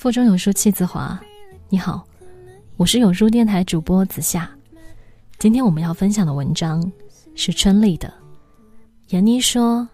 [0.00, 1.20] 腹中有书气自华。
[1.68, 2.02] 你好，
[2.78, 4.50] 我是有书电台主播子夏。
[5.38, 6.90] 今天我们要分享的文章
[7.34, 8.10] 是春丽的。
[9.08, 9.86] 闫妮说：“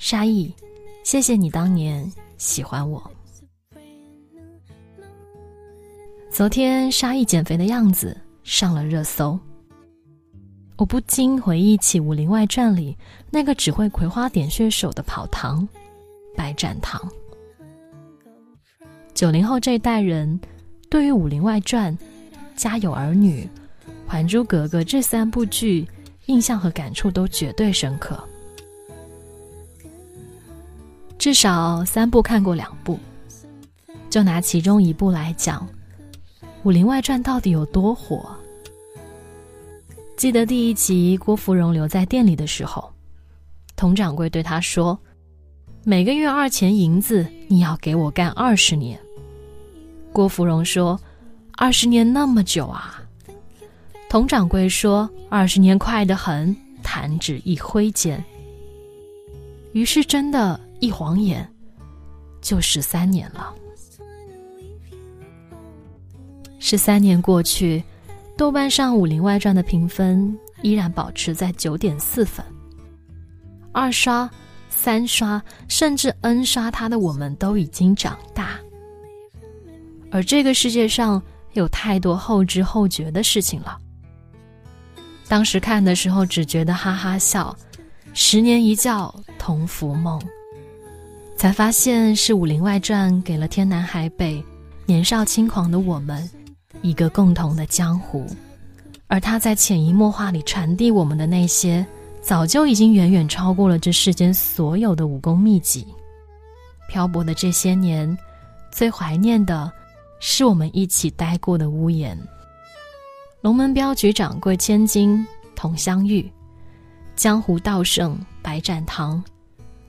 [0.00, 0.50] 沙溢，
[1.04, 3.10] 谢谢你当年喜欢我。”
[6.32, 9.38] 昨天沙溢减肥的样子上了热搜，
[10.78, 12.96] 我不禁回忆起《武林外传》里
[13.28, 15.68] 那个只会葵花点穴手的跑堂
[16.34, 17.06] 白展堂。
[19.14, 20.40] 九零后这一代人，
[20.88, 21.96] 对于《武林外传》
[22.56, 23.42] 《家有儿女》
[24.06, 25.86] 《还珠格格》这三部剧，
[26.26, 28.22] 印象和感触都绝对深刻。
[31.18, 32.98] 至少三部看过两部。
[34.10, 35.66] 就拿其中一部来讲，
[36.64, 38.36] 《武林外传》到底有多火？
[40.16, 42.92] 记得第一集郭芙蓉留在店里的时候，
[43.76, 44.98] 佟掌柜对他说。
[45.84, 48.96] 每个月二钱银子，你要给我干二十年。
[50.12, 51.00] 郭芙蓉说
[51.58, 53.02] ：“二十年那么久啊。”
[54.08, 58.24] 佟掌柜说：“二十年快得很，弹指一挥间。”
[59.74, 61.52] 于是真的，一晃眼
[62.40, 63.52] 就十三年了。
[66.60, 67.82] 十三年过去，
[68.36, 72.44] 豆瓣上《武林外传》的评分依然保持在九点四分，
[73.72, 74.30] 二刷。
[74.82, 78.58] 三刷甚至 N 刷它的我们都已经长大，
[80.10, 83.78] 而这个世界上有太多后知后觉的事情了。
[85.28, 87.56] 当时看的时候只觉得哈哈笑，
[88.12, 90.20] 十年一觉同福梦，
[91.36, 94.44] 才发现是《武林外传》给了天南海北
[94.84, 96.28] 年少轻狂的我们
[96.80, 98.26] 一个共同的江湖，
[99.06, 101.86] 而他在潜移默化里传递我们的那些。
[102.22, 105.86] 早就已经远远超过了这世间所有的武功秘籍。
[106.88, 108.16] 漂泊的这些年，
[108.70, 109.70] 最怀念的
[110.20, 112.16] 是我们一起待过的屋檐。
[113.40, 116.30] 龙门镖局掌柜千金佟湘玉，
[117.16, 119.22] 江湖道圣白展堂，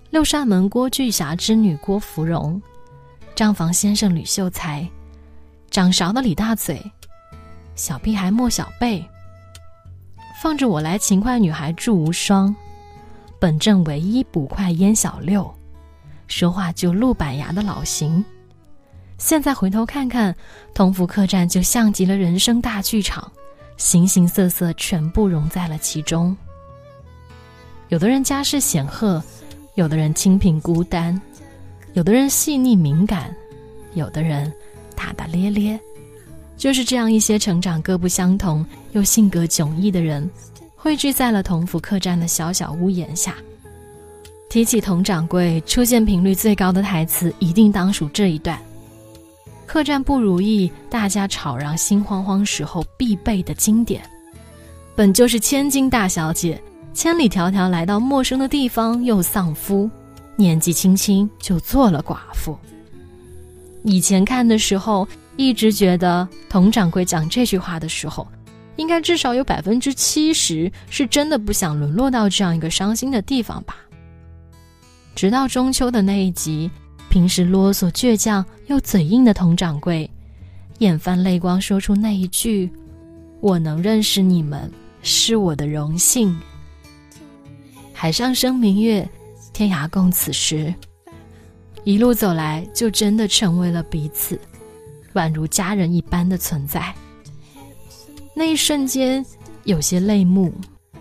[0.10, 2.60] 六扇门郭巨侠之女郭芙蓉，
[3.36, 4.90] 账房先生吕秀才，
[5.70, 6.82] 掌勺的李大嘴，
[7.76, 9.08] 小屁孩莫小贝。
[10.44, 12.54] 放着我来，勤快女孩祝无双，
[13.40, 15.50] 本镇唯一捕快燕小六，
[16.28, 18.22] 说话就露板牙的老邢。
[19.18, 20.36] 现在回头看看，
[20.74, 23.32] 同福客栈就像极了人生大剧场，
[23.78, 26.36] 形形色色全部融在了其中。
[27.88, 29.24] 有的人家世显赫，
[29.76, 31.22] 有的人清贫孤单，
[31.94, 33.34] 有的人细腻敏感，
[33.94, 34.54] 有的人
[34.94, 35.80] 大大咧咧。
[36.64, 40.30] 就是这样一些成长各不相同又性格迥异的人，
[40.78, 43.36] 汇聚在了同福客栈的小小屋檐下。
[44.50, 48.58] 提起佟掌柜，出现频率最高的台词一定当属这一段：
[49.66, 54.02] 客栈不如意，大家吵嚷心慌慌时候必备的经典。
[54.96, 56.64] 本就是千金大小姐，
[56.94, 59.90] 千里迢迢来到陌生的地方又丧夫，
[60.38, 62.58] 年纪轻轻就做了寡妇。
[63.84, 65.06] 以前看的时候。
[65.36, 68.28] 一直觉得佟掌柜讲这句话的时候，
[68.76, 73.76] 应该至少有百分之七十是真的不想沦落到这样一个伤心的地方吧。
[75.16, 76.70] 直到中秋的那一集，
[77.10, 80.10] 平时啰嗦倔强又嘴硬的佟掌柜，
[80.80, 82.72] 眼泛泪光说出那一句
[83.40, 84.72] ：“我能认识你们
[85.02, 86.36] 是我的荣幸。”
[87.94, 89.08] 海上生明月，
[89.54, 90.74] 天涯共此时。
[91.84, 94.40] 一路走来，就真的成为了彼此。
[95.14, 96.94] 宛如家人一般的存在，
[98.36, 99.26] 那一瞬间
[99.64, 100.54] 有些泪目。《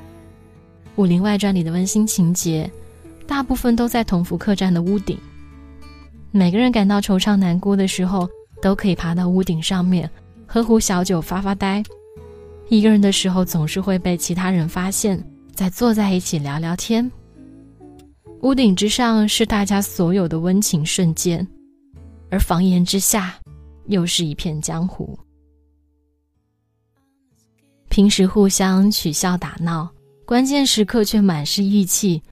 [0.97, 2.71] 武林外传》里的温馨情节，
[3.27, 5.19] 大部分都在同福客栈的屋顶。
[6.31, 8.29] 每个人感到惆怅难过的时候，
[8.61, 10.09] 都可以爬到屋顶上面，
[10.47, 11.83] 喝壶小酒发发呆。
[12.69, 15.23] 一个人的时候，总是会被其他人发现，
[15.55, 17.11] 再坐在一起聊聊天。
[18.43, 21.47] 屋顶之上是大家所有的温情瞬间，
[22.31, 23.35] 而房檐之下。
[23.87, 25.19] 又是一片江湖。
[27.89, 29.89] 平时互相取笑打闹，
[30.25, 32.23] 关键时刻却满是义气，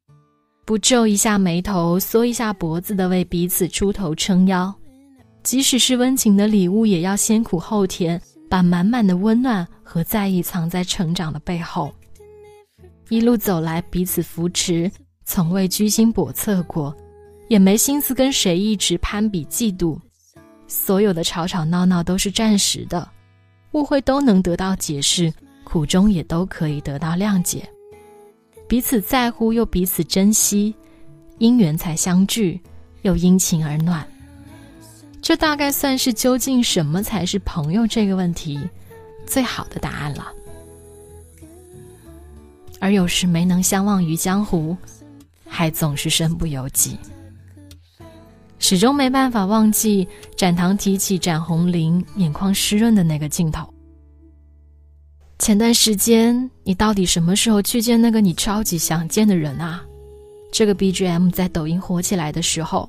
[0.64, 4.74] 不皱一下眉头，缩一下脖子的为彼此出头撑腰。
[5.42, 11.94] 即使是温情的礼物，也要先苦后甜，把满满的温暖和在意藏在成长的背后。
[13.08, 14.90] 一路走来，彼此扶持，
[15.24, 16.96] 从未居心叵测过，
[17.48, 19.98] 也没心思跟谁一直攀比嫉妒。
[20.70, 23.06] 所有的吵吵闹闹都是暂时的，
[23.72, 25.32] 误会都能得到解释，
[25.64, 27.68] 苦衷也都可以得到谅解。
[28.68, 30.72] 彼此在乎又彼此珍惜，
[31.38, 32.60] 因缘才相聚，
[33.02, 34.06] 又因情而暖。
[35.20, 38.58] 这大概算是究竟什么才是朋友这个问题
[39.26, 40.32] 最好的答案了。
[42.78, 44.76] 而有时没能相忘于江湖，
[45.48, 46.96] 还总是身不由己，
[48.70, 50.06] 始终没办法忘记
[50.36, 53.68] 展堂提起展红绫眼眶湿润的那个镜头。
[55.40, 59.82] 前段时间，你到底什么时候去见那个你超级想见的人啊？
[60.52, 62.88] 这个 BGM 在抖音火起来的时候，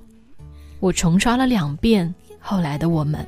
[0.80, 2.14] 我重刷了两遍。
[2.40, 3.28] 后来的我们，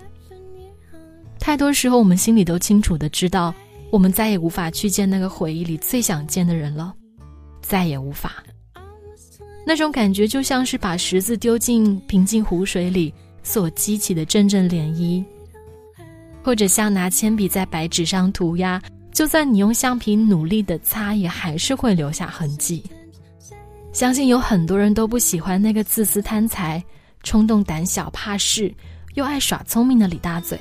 [1.39, 3.51] 太多时候我们心里都清楚的知道，
[3.89, 6.93] 我们再也无法去见那个回忆里最想见的人了，
[7.63, 8.43] 再也无法。
[9.65, 13.13] 那种感觉就像是把石子丢进平静湖水里
[13.43, 15.23] 所激起的阵阵涟漪，
[16.43, 18.81] 或者像拿铅笔在白纸上涂鸦，
[19.11, 22.83] 就算你用橡皮努力的擦，也还是会留下痕迹。
[23.91, 26.83] 相信有很多人都不喜欢那个自私贪财、
[27.21, 28.73] 冲动胆小怕事。
[29.15, 30.59] 又爱耍聪明的李大嘴，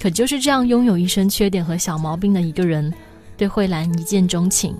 [0.00, 2.90] 可就是这样拥有一身缺点和小毛病的一个人，
[3.36, 4.74] 对慧兰一见钟情，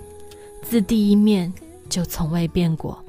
[0.62, 1.52] 自第一面
[1.88, 3.02] 就从未变过。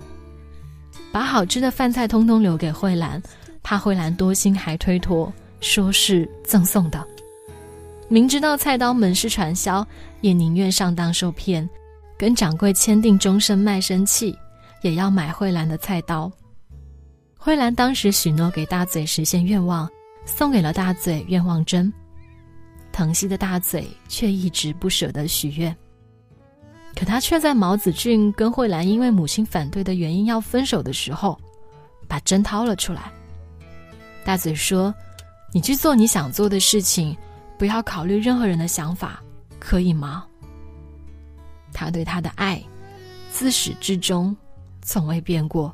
[1.11, 3.21] 把好吃的饭菜通通留给慧兰，
[3.63, 5.31] 怕慧兰多心还推脱，
[5.61, 7.05] 说是赠送的。
[8.07, 9.85] 明知道菜刀门市传销，
[10.21, 11.67] 也宁愿上当受骗，
[12.17, 14.37] 跟掌柜签订终身卖身契，
[14.81, 16.31] 也要买慧兰的菜刀。
[17.37, 19.89] 慧兰当时许诺给大嘴实现愿望，
[20.25, 21.91] 送给了大嘴愿望针。
[22.91, 25.75] 疼惜的大嘴却一直不舍得许愿。
[26.97, 31.39] 可他却在毛子俊跟慧兰因为母亲反对的原因要分手的时候，
[32.07, 33.11] 把针掏了出来。
[34.25, 34.91] 大嘴说
[35.53, 37.15] ：“你去做你想做的事情，
[37.55, 39.21] 不要考虑任何人的想法，
[39.59, 40.25] 可以吗？”
[41.71, 42.59] 他对他的爱，
[43.31, 44.35] 自始至终
[44.81, 45.71] 从未变过。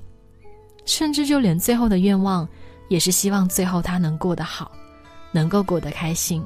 [0.85, 2.45] 甚至就连最后的愿望，
[2.89, 4.69] 也是希望最后他能过得好，
[5.31, 6.43] 能够过得开心。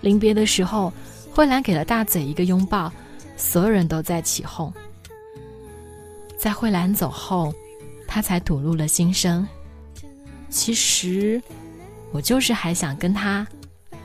[0.00, 0.92] 临别的时候，
[1.34, 2.92] 慧兰给了大嘴一个拥抱，
[3.38, 4.70] 所有人都在起哄。
[6.36, 7.54] 在慧兰走后，
[8.06, 9.46] 他才吐露了心声
[10.50, 11.40] ：“其实，
[12.12, 13.46] 我就是还想跟他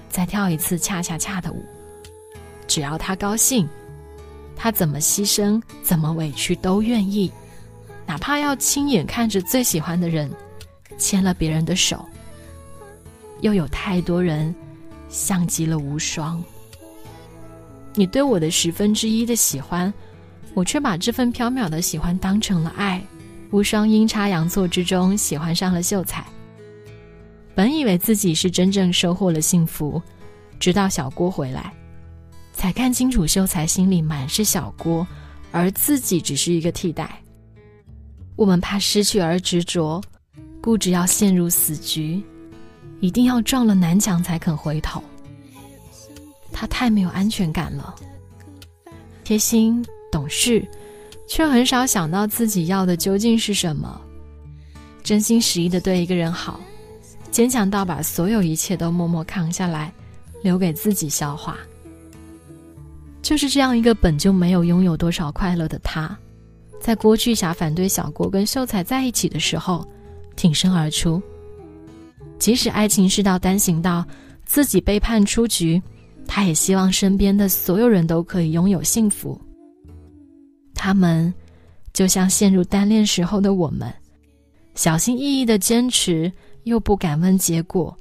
[0.10, 1.66] 再跳一次恰恰恰的舞，
[2.68, 3.68] 只要他高兴，
[4.56, 7.30] 他怎么牺牲，怎么委屈都愿意。”
[8.06, 10.30] 哪怕要亲眼看着最喜欢的人
[10.98, 12.06] 牵了别人的手，
[13.40, 14.54] 又有太多人
[15.08, 16.44] 像极了无双。
[17.96, 19.94] 你对我的十分之一的喜欢，
[20.54, 23.02] 我却把这份缥缈的喜欢当成了爱。
[23.52, 26.26] 无双阴差阳错之中喜欢上了秀才，
[27.54, 30.02] 本以为自己是真正收获了幸福，
[30.60, 31.72] 直到小郭回来，
[32.52, 35.06] 才看清楚秀才心里满是小郭，
[35.52, 37.16] 而自己只是一个替代。
[38.36, 40.02] 我们怕失去而执着，
[40.60, 42.20] 固执要陷入死局，
[43.02, 45.04] 一定要撞了南墙才肯回头。
[46.54, 47.94] 他太没有安全感了，
[49.24, 50.66] 贴心懂事，
[51.28, 54.00] 却很少想到自己要的究竟是什么。
[55.04, 56.62] 真心实意的对一个人好，
[57.32, 59.92] 坚强到把所有一切都默默扛下来，
[60.44, 61.58] 留给自己消化。
[63.22, 66.18] 就是这样一个本就没有拥有多少快乐的他。
[66.80, 69.88] 在郭巨侠反对小郭跟秀才在一起的时候，
[70.36, 71.22] 挺身而出。
[72.38, 74.06] 即使爱情是道单行道，
[74.46, 75.82] 自己被判出局，
[76.28, 79.40] 他也希望身边的所有人都可以拥有幸福。
[80.74, 81.34] 他们
[81.94, 83.94] 就像陷入单恋时候的我们，
[84.76, 86.32] 小心翼翼的坚持，
[86.64, 87.96] 又不敢问结果。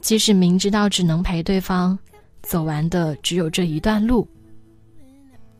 [0.00, 1.98] 即使明知道只能陪对方
[2.42, 4.26] 走完的只有这一段路。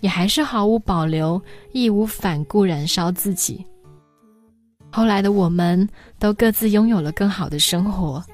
[0.00, 1.38] 也还是毫无保留、
[1.72, 3.62] 义无反顾燃烧自己。
[4.90, 5.87] 后来的我们
[6.18, 8.25] 都各自拥有了更好的生活，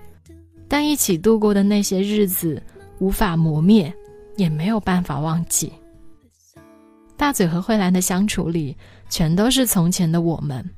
[0.69, 2.63] 但一起度过的那些日子
[2.99, 3.93] 无法磨灭，
[4.37, 5.73] 也没有办法忘记。
[7.17, 8.77] 大嘴和慧兰的相处里，
[9.09, 10.69] 全都是从前的我们，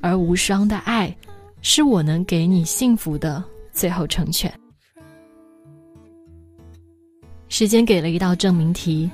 [0.00, 1.16] 而无双的爱，
[1.62, 4.52] 是我能给你幸福的最后成全。
[7.48, 9.10] 时间给了一道证明题。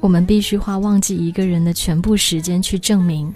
[0.00, 3.32] 我们必须花忘记一个人的全部时间去证明，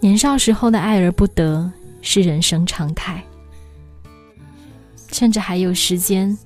[0.00, 1.70] 年少时候的爱而不得
[2.02, 3.20] 是人生常态。
[5.08, 6.36] 趁着还有时间，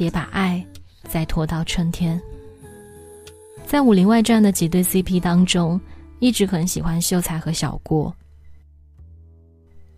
[0.00, 0.64] 别把爱
[1.10, 2.18] 再拖到春天。
[3.66, 5.78] 在《武林外传》的几对 CP 当中，
[6.20, 8.10] 一直很喜欢秀才和小郭。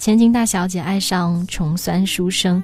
[0.01, 2.61] 千金大小姐爱上重酸书生，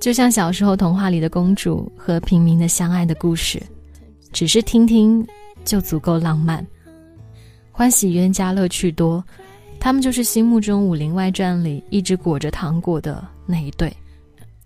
[0.00, 3.62] 就像小时候童话里的公主和平民的相爱的故事。
[4.32, 5.22] 只是听听
[5.66, 6.66] 就足够浪漫，
[7.70, 9.22] 欢喜冤家乐趣多，
[9.78, 13.94] 他们就是心目中《武林外传》里一直裹着糖果的那一对。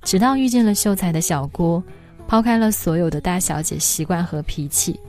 [0.07, 1.83] 直到遇见了秀才的小郭，
[2.29, 5.01] 抛开了所有的大小姐习惯和脾气，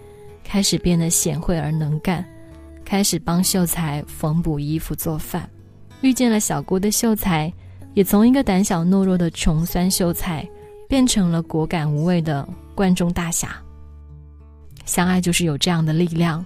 [0.43, 2.25] 开始变得贤惠而能干，
[2.83, 5.47] 开始帮秀才缝补衣服、做饭。
[6.01, 7.53] 遇见了小郭的秀才，
[7.93, 10.43] 也从一个胆小懦弱的穷酸秀才，
[10.89, 13.55] 变成了果敢无畏的关中大侠。
[14.83, 16.43] 相爱就是有这样的力量，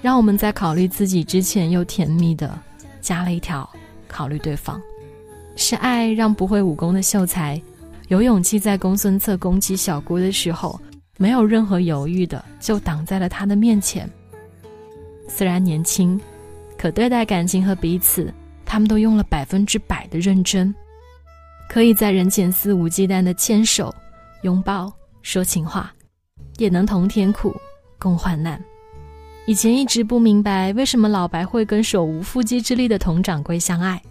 [0.00, 2.58] 让我们在考虑自己之前又甜蜜的
[3.02, 3.68] 加了一条
[4.08, 4.80] 考虑对方。
[5.56, 7.60] 是爱让不会武功的秀才
[8.08, 10.80] 有勇气在公孙策攻击小姑的时候，
[11.18, 14.08] 没有任何犹豫的就挡在了他的面前。
[15.28, 16.20] 虽然年轻，
[16.76, 18.32] 可对待感情和彼此。
[18.66, 20.74] 他们都用了百分之百的认真，
[21.68, 23.94] 可以在人前肆无忌惮的牵手、
[24.42, 24.92] 拥抱、
[25.22, 25.94] 说情话，
[26.56, 27.54] 也能同甜苦、
[28.00, 28.60] 共患难。
[29.46, 34.02] 以前一直不明白为什么老白会跟手无缚鸡之力的佟掌柜相爱，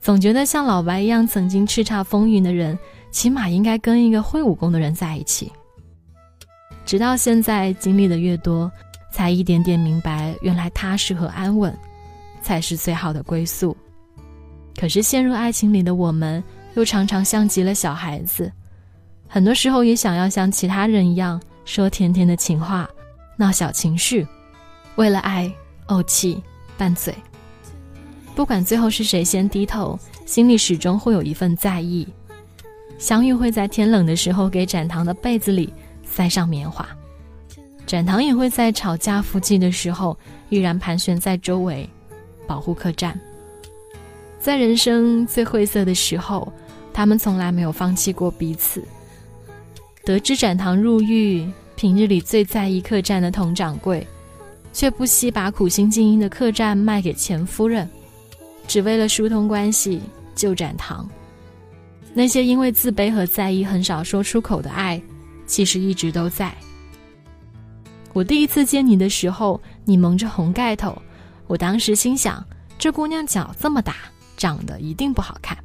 [0.00, 2.76] 总觉得像老白一样曾经叱咤风云的人，
[3.10, 5.50] 起码应该跟一个会武功的人在一起。
[6.84, 8.70] 直到现在经历的越多，
[9.12, 11.76] 才一点点明白，原来踏实和安稳。
[12.40, 13.76] 才是最好的归宿。
[14.78, 16.42] 可是陷入爱情里的我们，
[16.74, 18.50] 又常常像极了小孩子，
[19.26, 22.88] 很多时候也想要像其他人一样说甜甜的情话，
[23.36, 24.26] 闹小情绪，
[24.94, 25.52] 为了爱
[25.88, 26.40] 怄气
[26.78, 27.14] 拌嘴。
[28.36, 32.06] 不管最后是谁先低头，心里始终会有一份在意。
[32.98, 35.72] 香玉会在天冷的时候给展堂的被子里
[36.04, 36.86] 塞上棉花，
[37.86, 40.18] 展堂也会在吵架附近的时候
[40.50, 41.88] 依然盘旋在周围。
[42.46, 43.18] 保护客栈，
[44.40, 46.50] 在人生最晦涩的时候，
[46.94, 48.82] 他们从来没有放弃过彼此。
[50.02, 54.06] 得知展堂入狱，平日里最在意客栈的佟掌柜，
[54.72, 57.86] 却不惜把苦心经营的客栈卖给钱夫人，
[58.66, 60.00] 只为了疏通关系
[60.34, 61.06] 救展堂。
[62.18, 65.00] 那些因为自卑和在意很少说出口的爱，
[65.46, 66.52] 其实一直都在。
[68.12, 71.00] 我第一次见你的时候，你蒙着红盖头。
[71.46, 72.44] 我当时心想，
[72.76, 73.94] 这姑娘脚这么大，
[74.36, 75.56] 长得一定不好看。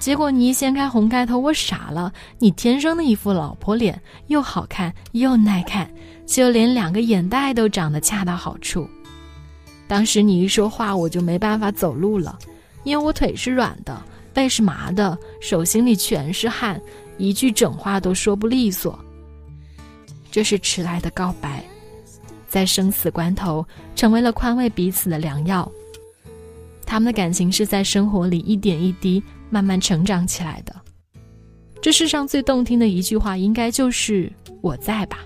[0.00, 2.12] 结果你一掀开红盖头，我傻了。
[2.40, 5.88] 你天生的一副老婆脸，又好看又耐看，
[6.26, 8.90] 就连两个眼袋都长得恰到好处。
[9.86, 12.36] 当时你一说话，我就没办法走路了，
[12.82, 14.02] 因为我腿是软的，
[14.32, 16.80] 背是麻的，手心里全是汗，
[17.18, 18.98] 一句整话都说不利索。
[20.30, 21.64] 这是迟来的告白。
[22.48, 25.70] 在生死关头，成为了宽慰彼此的良药。
[26.84, 30.74] 他们的感情是在生活里一点一滴慢慢成长起来的。
[31.80, 35.20] 这世上最动听的一句话，应该就是“我在吧”。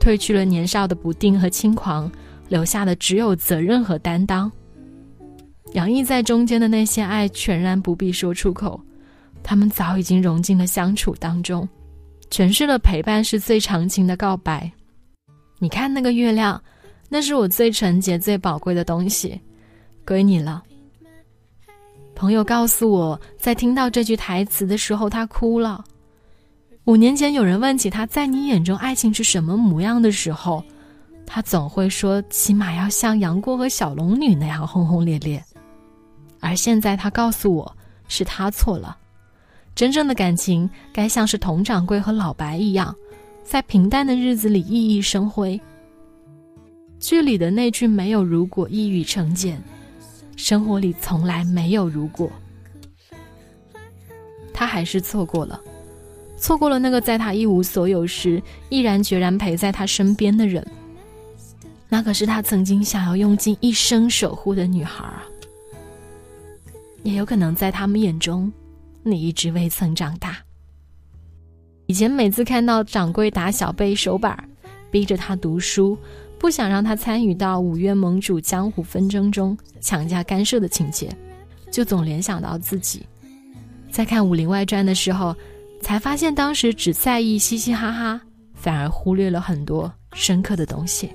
[0.00, 2.10] 褪去了年少的不定和轻狂，
[2.48, 4.50] 留下的只有责任和担当。
[5.72, 8.80] 洋溢在中间的那些爱，全然不必说出口。
[9.42, 11.68] 他们早已经融进了相处当中，
[12.30, 14.70] 诠释了陪伴是最长情的告白。
[15.58, 16.60] 你看那个月亮，
[17.08, 19.40] 那是我最纯洁、最宝贵的东西，
[20.06, 20.62] 归你了。
[22.14, 25.84] 朋友告诉我，在听到这句台词的时候，他哭了。
[26.84, 30.64] 五年前，有人问起他在你眼中爱情是什么模样的时候，
[31.26, 35.42] 他总会说，起码要像杨过和小龙女那样轰轰烈烈。
[36.40, 37.76] 而现在，他告诉我，
[38.08, 38.96] 是他错了，
[39.74, 42.94] 真正的感情该像是佟掌柜和老白一样。
[43.44, 45.58] 在平淡的日子里熠熠生辉。
[47.00, 49.56] 剧里的那句“没有如果”一语成谶，
[50.36, 52.30] 生活里从来没有如果。
[54.52, 55.58] 他还是错过了，
[56.36, 60.66] 错过了那个在他一无所有时毅然决然陪在他身边的人。
[61.88, 65.24] 那可是他曾经想要用尽一生守护的女孩啊！
[67.08, 68.52] 也有可能在他们眼中，
[69.02, 70.36] 你一直未曾长大。
[71.86, 74.46] 以前每次看到掌柜打小辈手板，
[74.90, 75.96] 逼着他读书，
[76.38, 81.10] 不想让他参与到五岳盟主江湖纷争中强加干涉的情节，
[81.70, 83.06] 就总联想到自己。
[83.90, 85.34] 在看《武林外传》的时候，
[85.80, 88.20] 才发现当时只在意嘻嘻哈哈，
[88.52, 91.10] 反而忽略了很多深刻的东西。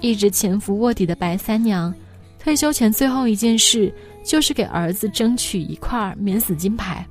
[0.00, 1.92] 一直潜伏卧底的白三娘，
[2.38, 3.92] 退休前最后一件事
[4.22, 7.06] 就是给儿子争取一块免死金牌，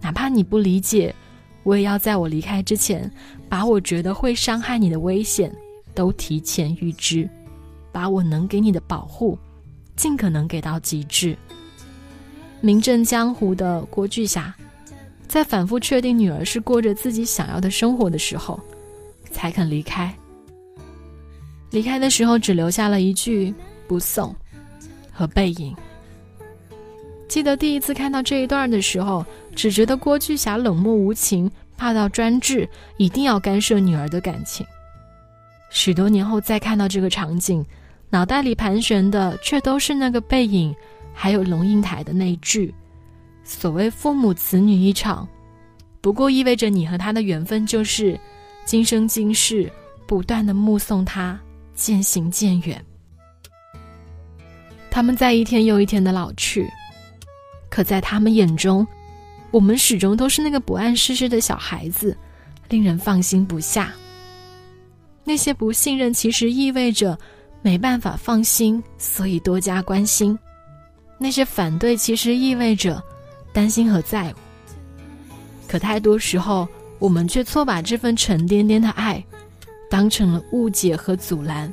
[0.00, 1.14] 哪怕你不理解。
[1.62, 3.10] 我也要在我离开之前，
[3.48, 5.50] 把我觉得会伤害你的危险
[5.94, 7.26] 都提前预知，
[7.90, 9.38] 把我能给你的保护，
[9.96, 11.34] 尽可能给到极致。
[12.60, 14.54] 名震江湖的郭巨侠，
[15.26, 18.60] 在反复确定女儿是过着自己想要的生活的时候，
[19.30, 20.14] 才肯离开。
[21.70, 23.54] 离开的时候只留下了一句
[23.88, 24.34] “不送”，
[25.10, 25.74] 和背影。
[27.34, 29.26] 记得第一次看到这一段的时候，
[29.56, 34.64] 只觉得郭巨侠冷漠无情、霸道专制，一定要干涉女儿的感情。
[35.68, 37.66] 许多年后再看到这个场景，
[38.08, 40.72] 脑袋里盘旋的却都是那个背影，
[41.12, 42.72] 还有龙应台的那一句
[43.42, 45.26] ：“所谓父母子女一场，
[46.00, 48.16] 不过意味着你和他的缘分就是
[48.64, 49.68] 今生今世
[50.06, 51.36] 不断的目送他
[51.74, 52.80] 渐行渐远。”
[54.88, 56.70] 他们在一天又一天的老去。
[57.74, 58.86] 可在他们眼中，
[59.50, 62.16] 我们始终都是那个不谙世事的小孩子，
[62.68, 63.92] 令人放心不下。
[65.24, 67.18] 那些不信任，其实意味着
[67.62, 70.38] 没办法放心，所以多加关心；
[71.18, 73.02] 那些反对，其实意味着
[73.52, 74.38] 担心和在乎。
[75.66, 76.68] 可太多时候，
[77.00, 79.20] 我们却错把这份沉甸甸的爱，
[79.90, 81.72] 当成了误解和阻拦，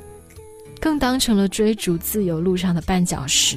[0.80, 3.56] 更当成了追逐自由路上的绊脚石。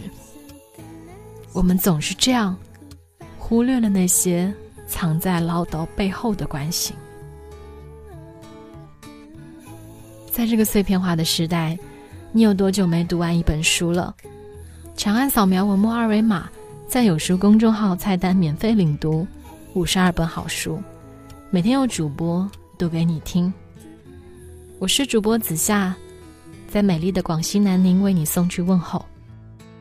[1.55, 2.53] 我们总是这样，
[3.39, 4.53] 忽略了那些
[4.85, 6.93] 藏在唠叨背后的关心。
[10.29, 11.79] 在这个碎片化的时代，
[12.33, 14.13] 你有多久没读完一本书了？
[14.97, 16.49] 长按扫描文末二维码，
[16.89, 19.25] 在有书公众号菜单免费领读
[19.75, 20.83] 五十二本好书，
[21.51, 22.45] 每天有主播
[22.77, 23.51] 读给你听。
[24.77, 25.95] 我是主播子夏，
[26.67, 29.05] 在美丽的广西南宁为你送去问候。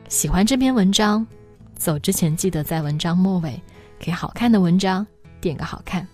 [0.07, 1.27] 喜欢这篇文章。
[1.75, 3.61] 走之前记得在文章末尾
[3.99, 5.05] 给好看的文章
[5.39, 6.07] 点个好看。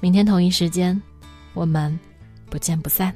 [0.00, 1.00] 明天同一时间，
[1.54, 1.98] 我们
[2.50, 3.14] 不见不散。